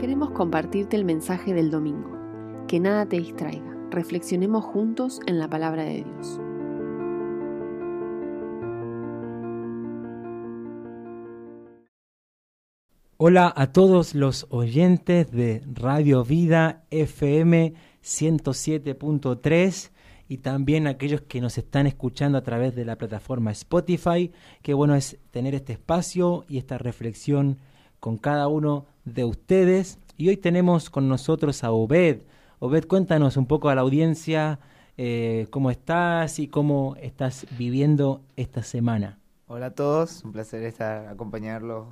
Queremos 0.00 0.30
compartirte 0.30 0.96
el 0.96 1.04
mensaje 1.04 1.52
del 1.52 1.70
domingo. 1.70 2.16
Que 2.66 2.80
nada 2.80 3.04
te 3.04 3.18
distraiga. 3.18 3.76
Reflexionemos 3.90 4.64
juntos 4.64 5.20
en 5.26 5.38
la 5.38 5.50
palabra 5.50 5.82
de 5.82 6.04
Dios. 6.04 6.40
Hola 13.18 13.52
a 13.54 13.72
todos 13.72 14.14
los 14.14 14.46
oyentes 14.48 15.30
de 15.32 15.62
Radio 15.70 16.24
Vida 16.24 16.86
FM 16.88 17.74
107.3 18.02 19.90
y 20.28 20.38
también 20.38 20.86
aquellos 20.86 21.20
que 21.20 21.42
nos 21.42 21.58
están 21.58 21.86
escuchando 21.86 22.38
a 22.38 22.42
través 22.42 22.74
de 22.74 22.86
la 22.86 22.96
plataforma 22.96 23.50
Spotify. 23.50 24.32
Qué 24.62 24.72
bueno 24.72 24.94
es 24.94 25.18
tener 25.30 25.54
este 25.54 25.74
espacio 25.74 26.46
y 26.48 26.56
esta 26.56 26.78
reflexión 26.78 27.58
con 27.98 28.16
cada 28.16 28.48
uno 28.48 28.86
de 29.04 29.24
ustedes. 29.24 29.98
Y 30.16 30.28
hoy 30.28 30.36
tenemos 30.36 30.90
con 30.90 31.08
nosotros 31.08 31.64
a 31.64 31.72
Obed. 31.72 32.22
Obed, 32.58 32.86
cuéntanos 32.86 33.36
un 33.36 33.46
poco 33.46 33.68
a 33.68 33.74
la 33.74 33.80
audiencia 33.80 34.60
eh, 34.96 35.46
cómo 35.50 35.70
estás 35.70 36.38
y 36.38 36.48
cómo 36.48 36.96
estás 37.00 37.46
viviendo 37.58 38.22
esta 38.36 38.62
semana. 38.62 39.18
Hola 39.46 39.66
a 39.66 39.74
todos, 39.74 40.22
un 40.24 40.32
placer 40.32 40.62
estar 40.62 41.08
acompañarlos 41.08 41.88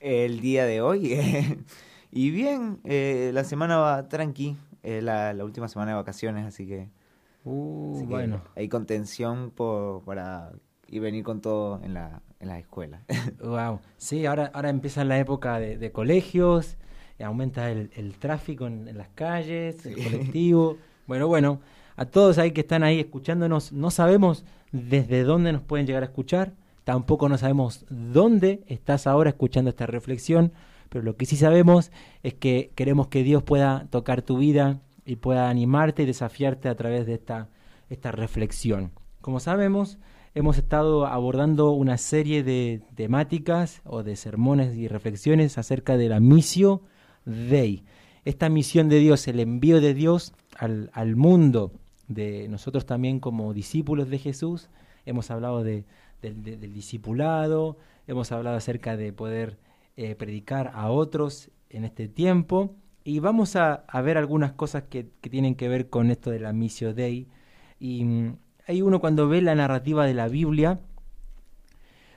el 0.00 0.40
día 0.40 0.64
de 0.66 0.80
hoy. 0.80 1.18
y 2.10 2.30
bien, 2.30 2.80
eh, 2.84 3.30
la 3.34 3.44
semana 3.44 3.76
va 3.78 4.08
tranqui, 4.08 4.56
la, 4.82 5.32
la 5.32 5.44
última 5.44 5.68
semana 5.68 5.92
de 5.92 5.96
vacaciones, 5.96 6.46
así 6.46 6.66
que 6.66 6.88
Uh, 7.44 8.04
bueno. 8.06 8.42
Hay 8.54 8.68
contención 8.68 9.50
por, 9.50 10.02
para 10.04 10.52
y 10.86 10.98
venir 10.98 11.24
con 11.24 11.40
todo 11.40 11.80
en 11.82 11.94
la, 11.94 12.22
en 12.42 12.48
la 12.48 12.58
escuela. 12.58 13.00
wow. 13.42 13.80
Sí, 13.96 14.26
ahora, 14.26 14.50
ahora 14.52 14.68
empieza 14.68 15.04
la 15.04 15.18
época 15.18 15.58
de, 15.58 15.92
colegios, 15.92 16.76
aumenta 17.18 17.70
el, 17.70 18.14
tráfico 18.18 18.66
en, 18.66 18.96
las 18.98 19.08
calles, 19.14 19.86
el 19.86 19.94
colectivo. 20.02 20.76
Bueno, 21.06 21.28
bueno, 21.28 21.60
a 21.96 22.04
todos 22.04 22.36
ahí 22.38 22.50
que 22.50 22.60
están 22.60 22.82
ahí 22.82 23.00
escuchándonos, 23.00 23.72
no 23.72 23.90
sabemos 23.90 24.44
desde 24.72 25.22
dónde 25.22 25.52
nos 25.52 25.62
pueden 25.62 25.86
llegar 25.86 26.02
a 26.02 26.06
escuchar, 26.06 26.52
tampoco 26.84 27.28
no 27.28 27.38
sabemos 27.38 27.86
dónde 27.88 28.62
estás 28.66 29.06
ahora 29.06 29.30
escuchando 29.30 29.70
esta 29.70 29.86
reflexión, 29.86 30.52
pero 30.88 31.02
lo 31.02 31.16
que 31.16 31.26
sí 31.26 31.36
sabemos 31.36 31.90
es 32.22 32.34
que 32.34 32.72
queremos 32.74 33.08
que 33.08 33.22
Dios 33.22 33.42
pueda 33.42 33.86
tocar 33.90 34.22
tu 34.22 34.38
vida, 34.38 34.80
y 35.04 35.16
pueda 35.16 35.48
animarte 35.48 36.02
y 36.02 36.06
desafiarte 36.06 36.68
a 36.68 36.74
través 36.74 37.06
de 37.06 37.14
esta, 37.14 37.48
esta 37.90 38.12
reflexión. 38.12 38.92
Como 39.20 39.40
sabemos, 39.40 39.98
hemos 40.34 40.58
estado 40.58 41.06
abordando 41.06 41.70
una 41.72 41.98
serie 41.98 42.42
de 42.42 42.82
temáticas 42.94 43.82
o 43.84 44.02
de 44.02 44.16
sermones 44.16 44.76
y 44.76 44.88
reflexiones 44.88 45.58
acerca 45.58 45.96
de 45.96 46.08
la 46.08 46.20
misión 46.20 46.80
Dei. 47.24 47.84
Esta 48.24 48.48
misión 48.48 48.88
de 48.88 48.98
Dios, 48.98 49.26
el 49.28 49.40
envío 49.40 49.80
de 49.80 49.94
Dios 49.94 50.32
al, 50.56 50.90
al 50.92 51.16
mundo, 51.16 51.72
de 52.08 52.48
nosotros 52.48 52.86
también 52.86 53.20
como 53.20 53.52
discípulos 53.52 54.08
de 54.08 54.18
Jesús. 54.18 54.68
Hemos 55.06 55.30
hablado 55.30 55.64
de, 55.64 55.84
del 56.20 56.72
discipulado, 56.72 57.76
hemos 58.06 58.32
hablado 58.32 58.56
acerca 58.56 58.96
de 58.96 59.12
poder 59.12 59.58
eh, 59.96 60.14
predicar 60.14 60.70
a 60.74 60.90
otros 60.90 61.50
en 61.68 61.84
este 61.84 62.08
tiempo 62.08 62.76
y 63.04 63.18
vamos 63.18 63.56
a, 63.56 63.84
ver 64.02 64.16
algunas 64.16 64.52
cosas 64.52 64.84
que, 64.84 65.04
tienen 65.04 65.56
que 65.56 65.68
ver 65.68 65.88
con 65.88 66.10
esto 66.10 66.30
de 66.30 66.38
la 66.38 66.52
Missio 66.52 66.94
Dei. 66.94 67.26
Y 67.80 68.04
hay 68.72 68.80
uno 68.80 69.00
cuando 69.00 69.28
ve 69.28 69.42
la 69.42 69.54
narrativa 69.54 70.06
de 70.06 70.14
la 70.14 70.28
Biblia, 70.28 70.80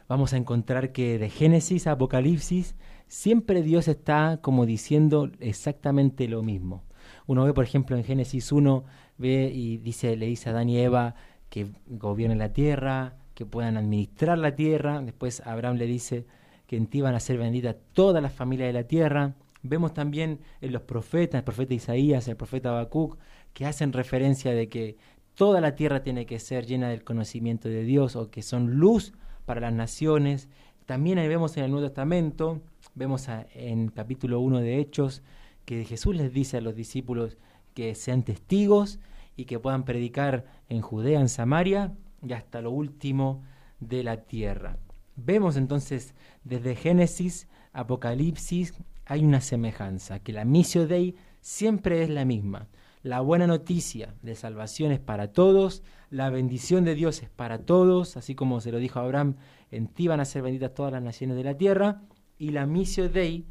vamos 0.08 0.32
a 0.32 0.38
encontrar 0.38 0.94
que 0.94 1.20
de 1.20 1.30
Génesis 1.30 1.86
a 1.86 1.92
Apocalipsis, 1.92 2.76
siempre 3.10 3.62
Dios 3.62 3.90
está 3.90 4.40
como 4.42 4.66
diciendo 4.66 5.30
exactamente 5.42 6.30
lo 6.30 6.44
mismo. 6.44 6.86
Uno 7.28 7.44
ve, 7.44 7.54
por 7.54 7.66
ejemplo, 7.66 7.98
en 7.98 8.06
Génesis 8.06 8.54
1, 8.54 8.86
ve 9.18 9.52
y 9.54 9.78
dice, 9.80 10.16
le 10.16 10.28
dice 10.28 10.48
a 10.48 10.54
Adán 10.54 10.70
y 10.70 10.78
Eva 10.78 11.16
que 11.50 11.68
gobiernen 11.88 12.40
la 12.40 12.54
tierra, 12.54 13.18
que 13.34 13.46
puedan 13.46 13.76
administrar 13.76 14.38
la 14.38 14.56
tierra. 14.56 15.02
Después 15.02 15.42
Abraham 15.46 15.76
le 15.76 15.88
dice 15.88 16.26
que 16.68 16.78
en 16.78 16.88
ti 16.88 17.02
van 17.02 17.16
a 17.16 17.20
ser 17.20 17.38
benditas 17.38 17.76
todas 17.92 18.24
las 18.24 18.32
familias 18.32 18.68
de 18.68 18.74
la 18.74 18.88
tierra. 18.88 19.36
Vemos 19.62 19.94
también 19.94 20.40
en 20.62 20.72
los 20.72 20.84
profetas, 20.84 21.40
el 21.40 21.44
profeta 21.44 21.74
Isaías, 21.74 22.30
el 22.30 22.38
profeta 22.38 22.70
Habacuc, 22.70 23.18
que 23.54 23.66
hacen 23.66 23.94
referencia 23.94 24.54
de 24.54 24.70
que 24.70 24.98
toda 25.36 25.62
la 25.62 25.76
tierra 25.76 26.02
tiene 26.02 26.26
que 26.26 26.40
ser 26.40 26.66
llena 26.66 26.90
del 26.90 27.04
conocimiento 27.04 27.70
de 27.70 27.84
Dios 27.84 28.16
o 28.16 28.32
que 28.32 28.42
son 28.42 28.76
luz 28.76 29.14
para 29.46 29.62
las 29.62 29.74
naciones. 29.74 30.50
También 30.86 31.20
ahí 31.20 31.28
vemos 31.28 31.56
en 31.58 31.66
el 31.66 31.72
Nuevo 31.72 31.88
Testamento, 31.88 32.62
vemos 32.96 33.28
en 33.54 33.90
capítulo 33.90 34.40
1 34.40 34.60
de 34.60 34.80
Hechos, 34.80 35.22
que 35.66 35.84
Jesús 35.84 36.16
les 36.16 36.34
dice 36.34 36.58
a 36.58 36.62
los 36.62 36.76
discípulos 36.76 37.38
que 37.74 37.96
sean 37.96 38.24
testigos 38.24 39.00
y 39.36 39.46
que 39.46 39.60
puedan 39.60 39.84
predicar 39.84 40.46
en 40.70 40.82
Judea, 40.82 41.20
en 41.20 41.30
Samaria 41.30 41.94
y 42.26 42.34
hasta 42.34 42.62
lo 42.62 42.72
último 42.72 43.44
de 43.80 44.04
la 44.04 44.24
tierra. 44.24 44.78
Vemos 45.16 45.58
entonces 45.58 46.16
desde 46.44 46.76
Génesis, 46.76 47.48
Apocalipsis 47.74 48.74
hay 49.06 49.24
una 49.24 49.42
semejanza, 49.42 50.20
que 50.20 50.34
la 50.34 50.46
misión 50.46 50.88
Dei 50.88 51.16
siempre 51.42 52.04
es 52.04 52.10
la 52.10 52.26
misma. 52.26 52.68
La 53.06 53.22
buena 53.22 53.46
noticia 53.46 54.16
de 54.24 54.34
salvación 54.34 54.92
es 54.92 55.00
para 55.00 55.32
todos, 55.32 55.84
la 56.10 56.32
bendición 56.32 56.84
de 56.86 56.96
Dios 56.96 57.22
es 57.22 57.30
para 57.30 57.60
todos, 57.60 58.18
así 58.18 58.34
como 58.34 58.62
se 58.62 58.72
lo 58.72 58.80
dijo 58.80 59.00
Abraham, 59.00 59.36
en 59.70 59.90
ti 59.90 60.08
van 60.08 60.22
a 60.22 60.26
ser 60.26 60.42
benditas 60.42 60.74
todas 60.74 60.92
las 60.92 61.04
naciones 61.04 61.38
de 61.38 61.44
la 61.44 61.56
tierra, 61.56 62.02
y 62.40 62.50
la 62.50 62.66
misión 62.66 63.14
Dei, 63.14 63.46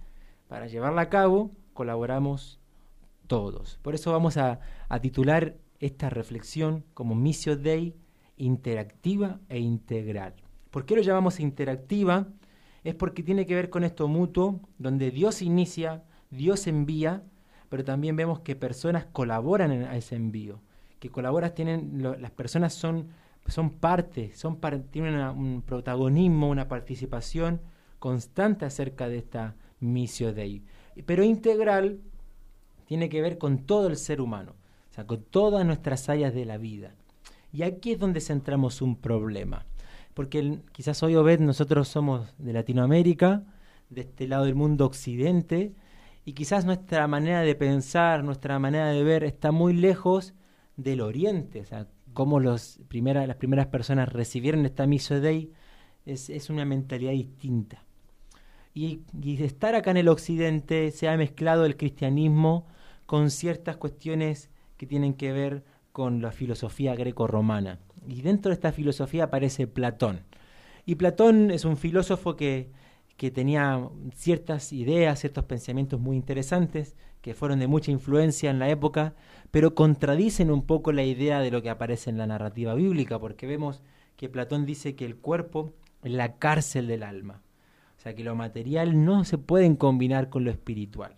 para 0.48 0.66
llevarla 0.66 1.02
a 1.02 1.08
cabo, 1.08 1.52
colaboramos 1.72 2.58
todos. 3.28 3.78
Por 3.82 3.94
eso 3.94 4.10
vamos 4.10 4.38
a, 4.38 4.58
a 4.88 5.00
titular 5.00 5.54
esta 5.78 6.10
reflexión 6.10 6.84
como 6.92 7.14
misión 7.14 7.62
Dei 7.62 7.94
interactiva 8.36 9.38
e 9.48 9.60
integral. 9.60 10.34
¿Por 10.72 10.84
qué 10.84 10.96
lo 10.96 11.02
llamamos 11.02 11.38
interactiva? 11.38 12.26
es 12.82 12.96
porque 12.96 13.22
tiene 13.22 13.46
que 13.46 13.54
ver 13.54 13.70
con 13.70 13.84
esto 13.84 14.08
mutuo, 14.08 14.60
donde 14.78 15.12
Dios 15.12 15.42
inicia, 15.42 16.02
Dios 16.30 16.66
envía, 16.66 17.22
pero 17.74 17.82
también 17.82 18.14
vemos 18.14 18.38
que 18.38 18.54
personas 18.54 19.04
colaboran 19.06 19.72
en, 19.72 19.82
a 19.82 19.96
ese 19.96 20.14
envío, 20.14 20.60
que 21.00 21.10
colaboran, 21.10 21.52
tienen, 21.56 22.04
las 22.20 22.30
personas 22.30 22.72
son, 22.72 23.08
son 23.48 23.70
parte, 23.70 24.30
son 24.36 24.60
tienen 24.92 25.16
un 25.16 25.60
protagonismo, 25.60 26.48
una 26.50 26.68
participación 26.68 27.60
constante 27.98 28.64
acerca 28.64 29.08
de 29.08 29.18
esta 29.18 29.56
misión 29.80 30.36
de 30.36 30.42
ahí. 30.42 30.62
Pero 31.04 31.24
integral 31.24 31.98
tiene 32.86 33.08
que 33.08 33.20
ver 33.20 33.38
con 33.38 33.66
todo 33.66 33.88
el 33.88 33.96
ser 33.96 34.20
humano, 34.20 34.52
o 34.92 34.94
sea, 34.94 35.04
con 35.08 35.24
todas 35.24 35.66
nuestras 35.66 36.08
áreas 36.08 36.32
de 36.32 36.44
la 36.44 36.58
vida. 36.58 36.94
Y 37.52 37.64
aquí 37.64 37.90
es 37.90 37.98
donde 37.98 38.20
centramos 38.20 38.82
un 38.82 38.94
problema 38.94 39.66
porque 40.14 40.60
quizás 40.70 41.02
hoy 41.02 41.16
Obed 41.16 41.40
nosotros 41.40 41.88
somos 41.88 42.32
de 42.38 42.52
Latinoamérica, 42.52 43.42
de 43.90 44.02
este 44.02 44.28
lado 44.28 44.44
del 44.44 44.54
mundo 44.54 44.86
occidente, 44.86 45.74
y 46.24 46.32
quizás 46.32 46.64
nuestra 46.64 47.06
manera 47.06 47.40
de 47.40 47.54
pensar, 47.54 48.24
nuestra 48.24 48.58
manera 48.58 48.88
de 48.88 49.04
ver 49.04 49.24
está 49.24 49.52
muy 49.52 49.74
lejos 49.74 50.34
del 50.76 51.00
oriente, 51.00 51.60
o 51.60 51.64
sea, 51.64 51.86
cómo 52.12 52.40
los 52.40 52.80
las 52.90 53.36
primeras 53.36 53.66
personas 53.66 54.12
recibieron 54.12 54.64
esta 54.64 54.86
miso 54.86 55.20
Dei 55.20 55.52
es, 56.06 56.30
es 56.30 56.48
una 56.50 56.64
mentalidad 56.64 57.12
distinta. 57.12 57.84
Y, 58.72 59.02
y 59.20 59.42
estar 59.42 59.74
acá 59.74 59.90
en 59.90 59.98
el 59.98 60.08
occidente 60.08 60.90
se 60.90 61.08
ha 61.08 61.16
mezclado 61.16 61.64
el 61.64 61.76
cristianismo 61.76 62.66
con 63.06 63.30
ciertas 63.30 63.76
cuestiones 63.76 64.50
que 64.76 64.86
tienen 64.86 65.14
que 65.14 65.32
ver 65.32 65.64
con 65.92 66.22
la 66.22 66.32
filosofía 66.32 66.96
greco-romana. 66.96 67.78
Y 68.08 68.22
dentro 68.22 68.50
de 68.50 68.54
esta 68.54 68.72
filosofía 68.72 69.24
aparece 69.24 69.66
Platón. 69.66 70.22
Y 70.86 70.96
Platón 70.96 71.50
es 71.50 71.64
un 71.64 71.76
filósofo 71.76 72.36
que, 72.36 72.70
que 73.16 73.30
tenía 73.30 73.88
ciertas 74.14 74.72
ideas, 74.72 75.20
ciertos 75.20 75.44
pensamientos 75.44 76.00
muy 76.00 76.16
interesantes, 76.16 76.96
que 77.20 77.34
fueron 77.34 77.58
de 77.58 77.68
mucha 77.68 77.90
influencia 77.90 78.50
en 78.50 78.58
la 78.58 78.68
época, 78.68 79.14
pero 79.50 79.74
contradicen 79.74 80.50
un 80.50 80.66
poco 80.66 80.92
la 80.92 81.04
idea 81.04 81.40
de 81.40 81.50
lo 81.50 81.62
que 81.62 81.70
aparece 81.70 82.10
en 82.10 82.18
la 82.18 82.26
narrativa 82.26 82.74
bíblica, 82.74 83.18
porque 83.18 83.46
vemos 83.46 83.82
que 84.16 84.28
Platón 84.28 84.66
dice 84.66 84.94
que 84.94 85.04
el 85.04 85.16
cuerpo 85.16 85.74
es 86.02 86.12
la 86.12 86.36
cárcel 86.36 86.86
del 86.86 87.02
alma. 87.02 87.42
O 87.96 88.00
sea, 88.00 88.14
que 88.14 88.24
lo 88.24 88.34
material 88.34 89.04
no 89.04 89.24
se 89.24 89.38
pueden 89.38 89.76
combinar 89.76 90.28
con 90.28 90.44
lo 90.44 90.50
espiritual. 90.50 91.16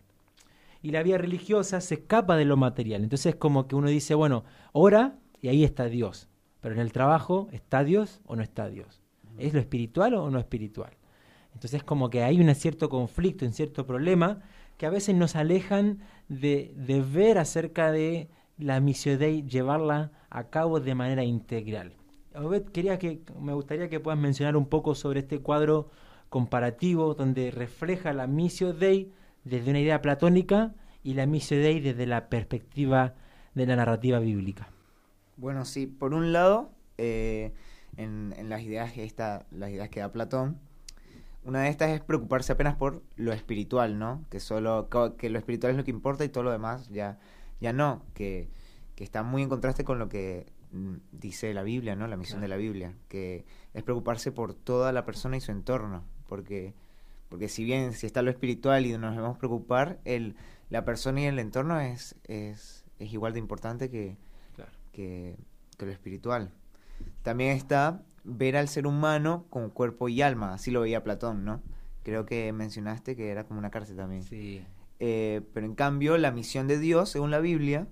Y 0.82 0.91
la 0.91 1.03
vida 1.03 1.19
religiosa 1.19 1.81
se 1.81 1.94
escapa 1.94 2.37
de 2.37 2.44
lo 2.44 2.56
material. 2.56 3.03
Entonces 3.03 3.35
es 3.35 3.37
como 3.37 3.67
que 3.67 3.75
uno 3.75 3.88
dice, 3.88 4.15
bueno, 4.15 4.44
ora 4.73 5.19
y 5.41 5.49
ahí 5.49 5.65
está 5.65 5.87
Dios. 5.87 6.29
Pero 6.61 6.75
en 6.75 6.81
el 6.81 6.93
trabajo, 6.93 7.49
¿está 7.50 7.82
Dios 7.82 8.21
o 8.26 8.37
no 8.37 8.43
está 8.43 8.69
Dios? 8.69 9.03
¿Es 9.38 9.53
lo 9.53 9.61
espiritual 9.61 10.15
o 10.15 10.31
no 10.31 10.38
espiritual? 10.38 10.93
Entonces 11.56 11.82
como 11.82 12.11
que 12.11 12.23
hay 12.23 12.38
un 12.38 12.55
cierto 12.55 12.91
conflicto, 12.91 13.47
un 13.47 13.55
cierto 13.55 13.87
problema 13.87 14.43
que 14.76 14.85
a 14.85 14.91
veces 14.91 15.14
nos 15.14 15.37
alejan 15.37 16.00
de, 16.29 16.75
de 16.76 17.00
ver 17.00 17.38
acerca 17.38 17.91
de 17.91 18.29
la 18.58 18.79
misión 18.81 19.19
de 19.19 19.43
llevarla 19.43 20.12
a 20.29 20.50
cabo 20.50 20.81
de 20.81 20.94
manera 20.94 21.25
integral. 21.25 21.94
Obed, 22.35 22.64
quería 22.64 22.99
que, 22.99 23.23
me 23.41 23.55
gustaría 23.55 23.88
que 23.88 24.00
puedas 24.00 24.20
mencionar 24.20 24.55
un 24.55 24.67
poco 24.67 24.94
sobre 24.94 25.20
este 25.20 25.41
cuadro 25.41 25.88
comparativo 26.29 27.14
donde 27.14 27.50
refleja 27.50 28.12
la 28.12 28.26
misión 28.26 28.79
Dei 28.79 29.11
desde 29.44 29.70
una 29.70 29.81
idea 29.81 30.02
platónica 30.02 30.75
y 31.02 31.14
la 31.14 31.25
Missio 31.25 31.56
Dei 31.56 31.81
desde 31.81 32.05
la 32.05 32.29
perspectiva 32.29 33.14
de 33.55 33.64
la 33.64 33.76
narrativa 33.76 34.19
bíblica. 34.19 34.69
Bueno, 35.38 35.64
sí, 35.64 35.87
por 35.87 36.12
un 36.12 36.35
lado, 36.35 36.73
eh, 36.99 37.55
en, 37.97 38.35
las, 38.50 38.61
ideas 38.61 38.99
esta, 38.99 39.47
las 39.50 39.70
ideas 39.70 39.88
que 39.88 40.00
da 40.00 40.12
Platón, 40.12 40.59
una 41.47 41.63
de 41.63 41.69
estas 41.69 41.91
es 41.91 42.01
preocuparse 42.01 42.53
apenas 42.53 42.77
por 42.77 43.03
lo 43.17 43.33
espiritual, 43.33 43.99
¿no? 43.99 44.25
Que 44.31 44.41
solo 44.41 44.89
que 45.19 45.31
lo 45.31 45.39
espiritual 45.39 45.73
es 45.73 45.77
lo 45.77 45.85
que 45.85 45.91
importa 45.91 46.25
y 46.25 46.29
todo 46.29 46.45
lo 46.45 46.53
demás 46.53 46.89
ya, 46.89 47.19
ya 47.61 47.73
no, 47.73 48.03
que, 48.15 48.49
que 48.95 49.05
está 49.05 49.23
muy 49.23 49.43
en 49.43 49.49
contraste 49.49 49.85
con 49.85 49.99
lo 49.99 50.09
que 50.09 50.47
mm, 50.73 50.97
dice 51.13 51.55
la 51.55 51.63
Biblia, 51.63 51.97
¿no? 51.97 52.07
La 52.07 52.17
misión 52.17 52.41
de 52.41 52.49
la 52.49 52.57
Biblia, 52.57 52.95
que 53.09 53.45
es 53.75 53.83
preocuparse 53.83 54.33
por 54.33 54.55
toda 54.55 54.93
la 54.93 55.05
persona 55.05 55.37
y 55.37 55.41
su 55.41 55.53
entorno, 55.53 56.05
porque 56.29 56.75
porque 57.29 57.49
si 57.49 57.65
bien 57.65 57.93
si 57.93 58.07
está 58.07 58.23
lo 58.23 58.31
espiritual 58.31 58.87
y 58.87 58.97
nos 58.97 59.15
debemos 59.15 59.39
preocupar, 59.39 59.99
el, 60.05 60.37
la 60.71 60.85
persona 60.85 61.23
y 61.23 61.25
el 61.25 61.39
entorno 61.39 61.81
es, 61.81 62.15
es, 62.25 62.85
es 62.99 63.13
igual 63.13 63.33
de 63.33 63.41
importante 63.41 63.91
que, 63.91 64.17
que, 64.93 65.37
lo 65.79 65.91
espiritual. 65.91 66.53
También 67.23 67.57
está 67.57 68.03
ver 68.26 68.56
al 68.56 68.69
ser 68.69 68.87
humano 68.87 69.46
con 69.49 69.70
cuerpo 69.70 70.08
y 70.08 70.20
alma, 70.20 70.52
así 70.52 70.70
lo 70.70 70.81
veía 70.81 71.05
Platón, 71.05 71.44
¿no? 71.44 71.62
Creo 72.02 72.26
que 72.26 72.52
mencionaste 72.52 73.17
que 73.17 73.31
era 73.31 73.44
como 73.44 73.58
una 73.58 73.70
cárcel 73.70 73.96
también. 73.96 74.23
Sí. 74.23 74.62
Eh, 74.99 75.43
pero 75.55 75.67
en 75.67 75.75
cambio, 75.75 76.19
la 76.19 76.32
misión 76.32 76.67
de 76.67 76.78
Dios, 76.78 77.11
según 77.11 77.31
la 77.31 77.38
Biblia, 77.38 77.87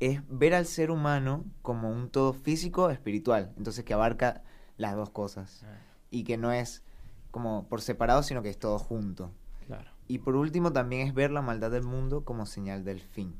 es 0.00 0.20
ver 0.28 0.54
al 0.54 0.66
ser 0.66 0.90
humano 0.90 1.44
como 1.62 1.90
un 1.90 2.10
todo 2.10 2.32
físico 2.32 2.90
espiritual, 2.90 3.52
entonces 3.56 3.84
que 3.84 3.94
abarca 3.94 4.42
las 4.76 4.96
dos 4.96 5.10
cosas 5.10 5.62
ah. 5.64 5.78
y 6.10 6.24
que 6.24 6.38
no 6.38 6.52
es 6.52 6.82
como 7.30 7.68
por 7.68 7.82
separado, 7.82 8.22
sino 8.22 8.42
que 8.42 8.48
es 8.48 8.58
todo 8.58 8.78
junto. 8.78 9.30
Claro. 9.66 9.90
Y 10.08 10.18
por 10.18 10.36
último 10.36 10.72
también 10.72 11.06
es 11.06 11.14
ver 11.14 11.30
la 11.30 11.42
maldad 11.42 11.70
del 11.70 11.84
mundo 11.84 12.24
como 12.24 12.46
señal 12.46 12.84
del 12.84 13.00
fin. 13.00 13.34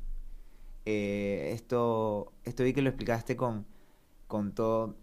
Eh, 0.85 1.51
esto, 1.53 2.31
esto 2.43 2.63
vi 2.63 2.73
que 2.73 2.81
lo 2.81 2.89
explicaste 2.89 3.35
con, 3.35 3.65
con, 4.27 4.53
todo, 4.53 4.95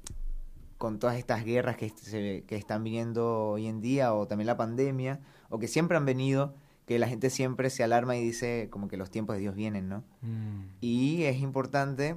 con 0.79 0.99
todas 0.99 1.17
estas 1.17 1.45
guerras 1.45 1.77
que, 1.77 1.91
se, 1.91 2.45
que 2.47 2.57
están 2.57 2.85
viendo 2.85 3.51
hoy 3.51 3.67
en 3.67 3.81
día, 3.81 4.15
o 4.15 4.27
también 4.27 4.47
la 4.47 4.57
pandemia, 4.57 5.21
o 5.51 5.59
que 5.59 5.69
siempre 5.69 5.97
han 5.97 6.07
venido, 6.07 6.55
que 6.87 6.99
la 6.99 7.09
gente 7.09 7.29
siempre 7.29 7.69
se 7.69 7.85
alarma 7.85 8.17
y 8.17 8.25
dice 8.25 8.69
como 8.71 8.89
que 8.89 8.97
los 8.97 9.11
tiempos 9.11 9.37
de 9.37 9.41
Dios 9.41 9.55
vienen, 9.55 9.89
¿no? 9.89 10.05
Mm. 10.23 10.65
Y 10.81 11.25
es 11.25 11.39
importante 11.39 12.17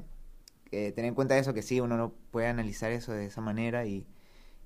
eh, 0.71 0.93
tener 0.93 1.09
en 1.09 1.15
cuenta 1.15 1.37
eso, 1.37 1.53
que 1.53 1.61
sí, 1.61 1.81
uno 1.81 1.97
no 1.97 2.13
puede 2.31 2.47
analizar 2.47 2.91
eso 2.91 3.11
de 3.11 3.25
esa 3.25 3.41
manera 3.41 3.85
y, 3.85 4.07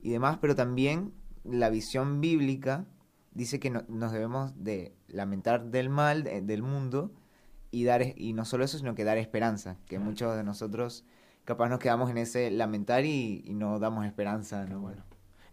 y 0.02 0.12
demás, 0.12 0.38
pero 0.40 0.56
también 0.56 1.14
la 1.44 1.70
visión 1.70 2.22
bíblica 2.22 2.86
dice 3.34 3.60
que 3.60 3.70
nos 3.70 4.12
debemos 4.12 4.64
de 4.64 4.94
lamentar 5.08 5.66
del 5.66 5.90
mal 5.90 6.24
del 6.24 6.64
mundo 6.64 7.12
y 7.70 7.84
dar 7.84 8.02
y 8.16 8.34
no 8.34 8.46
solo 8.46 8.64
eso 8.64 8.78
sino 8.78 8.96
que 8.96 9.04
dar 9.04 9.18
esperanza 9.18 9.78
que 9.88 10.00
muchos 10.00 10.36
de 10.38 10.44
nosotros 10.44 11.04
capaz 11.46 11.70
nos 11.70 11.80
quedamos 11.80 12.10
en 12.12 12.18
ese 12.18 12.52
lamentar 12.52 13.06
y, 13.06 13.44
no 13.50 13.80
damos 13.80 14.06
esperanza 14.06 14.66
¿no? 14.66 14.82
bueno 14.82 15.04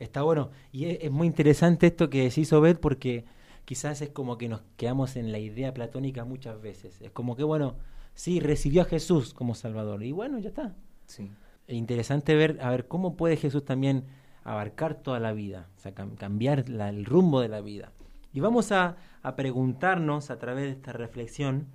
está 0.03 0.23
bueno. 0.23 0.51
Y 0.73 0.87
es, 0.87 1.11
muy 1.11 1.27
interesante 1.27 1.87
esto 1.87 2.11
que 2.11 2.25
decís 2.25 2.53
Obed 2.53 2.79
porque 2.79 3.25
quizás 3.65 4.03
es 4.03 4.11
como 4.11 4.37
que 4.37 4.49
nos 4.49 4.63
quedamos 4.77 5.17
en 5.17 5.33
la 5.33 5.39
idea 5.39 5.73
platónica 5.73 6.25
muchas 6.25 6.61
veces. 6.61 7.01
Es 7.01 7.11
como 7.11 7.37
que 7.37 7.45
bueno 7.45 7.77
sí 8.15 8.41
recibió 8.41 8.83
a 8.83 8.85
Jesús 8.87 9.33
como 9.35 9.55
Salvador. 9.55 10.03
Y 10.03 10.13
bueno 10.13 10.39
ya 10.39 10.49
está. 10.49 10.75
Sí. 11.07 11.31
Es 11.67 11.77
interesante 11.77 12.35
ver 12.35 12.59
a 12.61 12.71
ver 12.71 12.89
cómo 12.89 13.17
puede 13.17 13.37
Jesús 13.37 13.65
también 13.65 14.07
abarcar 14.45 14.97
toda 14.97 15.21
la 15.21 15.33
vida, 15.33 15.69
o 15.77 15.81
sea, 15.81 15.95
cambiar 15.95 16.65
el 16.69 17.05
rumbo 17.05 17.41
de 17.41 17.49
la 17.49 17.61
vida. 17.61 17.93
Y 18.33 18.41
vamos 18.41 18.73
a, 18.73 18.97
preguntarnos 19.37 20.31
a 20.31 20.39
través 20.41 20.65
de 20.65 20.71
esta 20.73 20.93
reflexión 20.93 21.69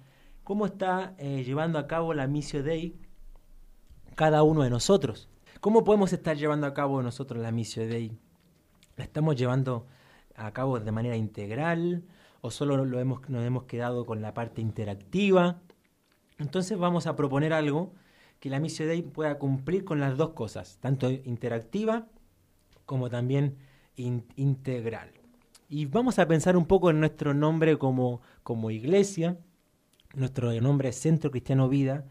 cómo 0.44 0.66
está 0.66 1.16
eh, 1.18 1.44
llevando 1.46 1.80
a 1.80 1.88
cabo 1.88 2.14
la 2.14 2.28
Missio 2.28 2.62
Dei 2.62 2.98
cada 4.18 4.42
uno 4.42 4.64
de 4.64 4.72
nosotros. 4.72 5.30
¿Cómo 5.62 5.84
podemos 5.84 6.12
estar 6.12 6.36
llevando 6.36 6.66
a 6.66 6.74
cabo 6.74 7.04
nosotros 7.04 7.40
la 7.40 7.52
Missio 7.52 7.88
Dei? 7.88 8.18
¿La 8.96 9.04
estamos 9.04 9.36
llevando 9.36 9.86
a 10.36 10.52
cabo 10.54 10.80
de 10.80 10.92
manera 10.92 11.16
integral 11.16 12.04
o 12.42 12.50
solo 12.50 12.84
lo 12.84 13.00
hemos, 13.00 13.30
nos 13.30 13.46
hemos 13.46 13.66
quedado 13.66 14.08
con 14.08 14.24
la 14.24 14.34
parte 14.34 14.60
interactiva? 14.60 15.62
Entonces 16.40 16.80
vamos 16.80 17.06
a 17.06 17.16
proponer 17.16 17.54
algo 17.54 17.94
que 18.40 18.50
la 18.50 18.60
Missio 18.60 18.88
Dei 18.88 19.04
pueda 19.04 19.38
cumplir 19.38 19.86
con 19.86 20.00
las 20.00 20.18
dos 20.18 20.32
cosas, 20.32 20.80
tanto 20.82 21.12
interactiva 21.12 22.08
como 22.88 23.12
también 23.12 23.60
integral. 23.96 25.12
Y 25.70 25.86
vamos 25.86 26.18
a 26.18 26.28
pensar 26.28 26.58
un 26.58 26.66
poco 26.66 26.90
en 26.90 27.00
nuestro 27.00 27.36
nombre 27.36 27.78
como, 27.78 28.22
como 28.42 28.72
iglesia, 28.72 29.38
nuestro 30.16 30.60
nombre 30.60 30.90
es 30.90 31.00
Centro 31.00 31.30
Cristiano 31.30 31.70
Vida, 31.70 32.08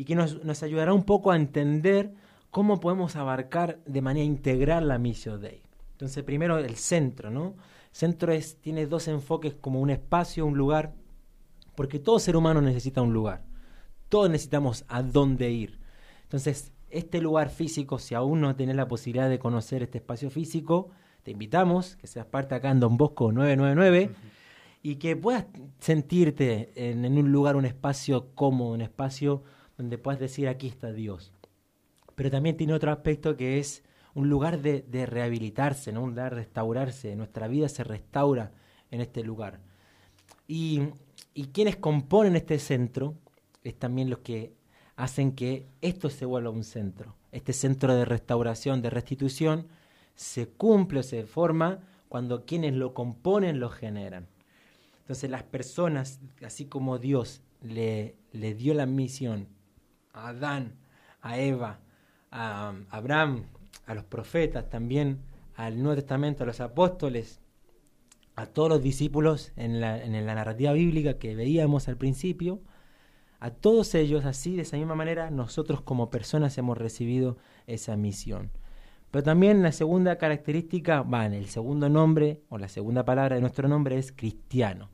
y 0.00 0.06
que 0.06 0.14
nos, 0.14 0.42
nos, 0.44 0.62
ayudará 0.62 0.94
un 0.94 1.04
poco 1.04 1.30
a 1.30 1.36
entender 1.36 2.14
cómo 2.50 2.80
podemos 2.80 3.16
abarcar 3.16 3.80
de 3.84 4.00
manera 4.00 4.24
integral 4.24 4.88
la 4.88 4.96
Misión 4.96 5.42
Dei. 5.42 5.60
Entonces, 5.92 6.24
primero 6.24 6.56
el 6.56 6.76
centro, 6.76 7.30
¿no? 7.30 7.54
Centro 7.92 8.32
es, 8.32 8.56
tiene 8.62 8.86
dos 8.86 9.08
enfoques 9.08 9.52
como 9.52 9.78
un 9.78 9.90
espacio, 9.90 10.46
un 10.46 10.56
lugar, 10.56 10.94
porque 11.74 11.98
todo 11.98 12.18
ser 12.18 12.34
humano 12.34 12.62
necesita 12.62 13.02
un 13.02 13.12
lugar. 13.12 13.44
Todos 14.08 14.30
necesitamos 14.30 14.86
a 14.88 15.02
dónde 15.02 15.50
ir. 15.50 15.78
Entonces, 16.22 16.72
este 16.88 17.20
lugar 17.20 17.50
físico, 17.50 17.98
si 17.98 18.14
aún 18.14 18.40
no 18.40 18.56
tenés 18.56 18.76
la 18.76 18.88
posibilidad 18.88 19.28
de 19.28 19.38
conocer 19.38 19.82
este 19.82 19.98
espacio 19.98 20.30
físico, 20.30 20.88
te 21.24 21.32
invitamos 21.32 21.96
que 21.96 22.06
seas 22.06 22.24
parte 22.24 22.54
acá 22.54 22.70
en 22.70 22.80
Don 22.80 22.96
Bosco 22.96 23.32
999 23.32 24.14
y 24.82 24.94
que 24.94 25.14
puedas 25.14 25.44
sentirte 25.78 26.72
en, 26.74 27.04
un 27.04 27.30
lugar, 27.30 27.54
un 27.56 27.66
espacio 27.66 28.34
cómodo, 28.34 28.72
un 28.72 28.80
espacio 28.80 29.42
donde 29.80 29.96
puedas 29.96 30.20
decir 30.20 30.46
aquí 30.46 30.68
está 30.68 30.92
Dios. 30.92 31.32
Pero 32.14 32.30
también 32.30 32.56
tiene 32.56 32.74
otro 32.74 32.92
aspecto 32.92 33.36
que 33.36 33.58
es 33.58 33.82
un 34.14 34.28
lugar 34.28 34.60
de, 34.60 35.06
rehabilitarse, 35.06 35.90
¿no? 35.90 36.02
un 36.02 36.10
lugar 36.10 36.34
de 36.34 36.40
restaurarse. 36.40 37.16
Nuestra 37.16 37.48
vida 37.48 37.68
se 37.68 37.82
restaura 37.82 38.52
en 38.90 39.00
este 39.00 39.24
lugar. 39.24 39.60
Y, 40.46 40.82
quienes 41.52 41.76
componen 41.76 42.36
este 42.36 42.58
centro 42.58 43.14
es 43.64 43.78
también 43.78 44.10
los 44.10 44.18
que 44.18 44.52
hacen 44.96 45.32
que 45.32 45.66
esto 45.80 46.10
se 46.10 46.26
vuelva 46.26 46.50
un 46.50 46.64
centro. 46.64 47.16
Este 47.32 47.54
centro 47.54 47.94
de 47.94 48.04
restauración, 48.04 48.82
de 48.82 48.90
restitución, 48.90 49.68
se 50.14 50.48
cumple 50.48 51.00
o 51.00 51.02
se 51.02 51.24
forma 51.24 51.78
cuando 52.10 52.44
quienes 52.44 52.74
lo 52.74 52.92
componen 52.92 53.60
lo 53.60 53.70
generan. 53.70 54.28
Entonces 55.00 55.30
las 55.30 55.44
personas, 55.44 56.20
así 56.44 56.66
como 56.66 56.98
Dios 56.98 57.40
le, 57.62 58.16
le 58.32 58.54
dio 58.54 58.74
la 58.74 58.84
misión 58.84 59.48
a 60.12 60.28
Adán, 60.28 60.74
a 61.22 61.38
Eva, 61.38 61.80
a 62.30 62.74
Abraham, 62.90 63.44
a 63.86 63.94
los 63.94 64.04
profetas, 64.04 64.68
también 64.70 65.20
al 65.54 65.82
Nuevo 65.82 65.96
Testamento, 65.96 66.44
a 66.44 66.46
los 66.46 66.60
apóstoles, 66.60 67.40
a 68.36 68.46
todos 68.46 68.68
los 68.68 68.82
discípulos 68.82 69.52
en 69.56 69.80
la, 69.80 69.98
narrativa 70.34 70.72
bíblica 70.72 71.18
que 71.18 71.34
veíamos 71.34 71.88
al 71.88 71.96
principio, 71.96 72.60
a 73.38 73.50
todos 73.50 73.94
ellos, 73.94 74.24
así, 74.24 74.56
de 74.56 74.62
esa 74.62 74.76
misma 74.76 74.94
manera, 74.94 75.30
nosotros 75.30 75.80
como 75.80 76.10
personas 76.10 76.56
hemos 76.58 76.76
recibido 76.78 77.38
esa 77.66 77.96
misión. 77.96 78.50
Pero 79.10 79.24
también 79.24 79.62
la 79.62 79.72
segunda 79.72 80.18
característica, 80.18 81.02
va, 81.02 81.26
en 81.26 81.34
el 81.34 81.48
segundo 81.48 81.88
nombre 81.88 82.42
o 82.48 82.58
la 82.58 82.68
segunda 82.68 83.04
palabra 83.04 83.34
de 83.34 83.40
nuestro 83.40 83.66
nombre 83.66 83.98
es 83.98 84.12
cristiano. 84.12 84.88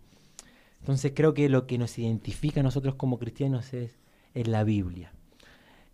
Entonces 0.80 1.12
creo 1.14 1.34
que 1.34 1.48
lo 1.48 1.66
que 1.66 1.78
nos 1.78 1.98
identifica 1.98 2.60
a 2.60 2.62
nosotros 2.62 2.94
como 2.94 3.18
cristianos 3.18 3.74
es, 3.74 3.98
es 4.36 4.46
la 4.46 4.62
Biblia. 4.64 5.12